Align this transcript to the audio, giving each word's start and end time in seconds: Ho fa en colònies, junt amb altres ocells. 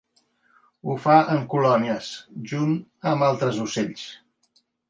Ho 0.85 0.95
fa 1.03 1.17
en 1.33 1.43
colònies, 1.51 2.09
junt 2.55 2.75
amb 3.15 3.29
altres 3.29 3.63
ocells. 3.69 4.09